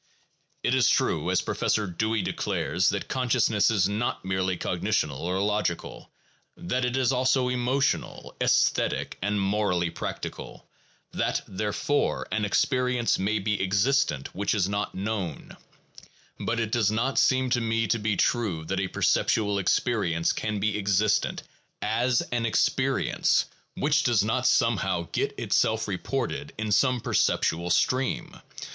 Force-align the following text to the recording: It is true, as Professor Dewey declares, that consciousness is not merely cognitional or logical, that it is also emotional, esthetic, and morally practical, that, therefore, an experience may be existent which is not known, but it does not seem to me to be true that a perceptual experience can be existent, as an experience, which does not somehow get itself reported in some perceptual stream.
It 0.63 0.73
is 0.73 0.89
true, 0.89 1.29
as 1.29 1.41
Professor 1.41 1.85
Dewey 1.85 2.23
declares, 2.23 2.89
that 2.89 3.07
consciousness 3.07 3.69
is 3.69 3.87
not 3.87 4.25
merely 4.25 4.57
cognitional 4.57 5.19
or 5.19 5.39
logical, 5.39 6.09
that 6.57 6.83
it 6.85 6.97
is 6.97 7.11
also 7.11 7.49
emotional, 7.49 8.35
esthetic, 8.41 9.19
and 9.21 9.39
morally 9.39 9.91
practical, 9.91 10.67
that, 11.11 11.43
therefore, 11.47 12.27
an 12.31 12.45
experience 12.45 13.19
may 13.19 13.37
be 13.37 13.61
existent 13.61 14.33
which 14.33 14.55
is 14.55 14.67
not 14.67 14.95
known, 14.95 15.55
but 16.39 16.59
it 16.59 16.71
does 16.71 16.89
not 16.89 17.19
seem 17.19 17.51
to 17.51 17.61
me 17.61 17.85
to 17.85 17.99
be 17.99 18.17
true 18.17 18.65
that 18.65 18.79
a 18.79 18.87
perceptual 18.87 19.59
experience 19.59 20.33
can 20.33 20.59
be 20.59 20.79
existent, 20.79 21.43
as 21.79 22.21
an 22.31 22.43
experience, 22.47 23.45
which 23.75 24.01
does 24.01 24.23
not 24.23 24.47
somehow 24.47 25.07
get 25.11 25.37
itself 25.37 25.87
reported 25.87 26.53
in 26.57 26.71
some 26.71 26.99
perceptual 26.99 27.69
stream. 27.69 28.41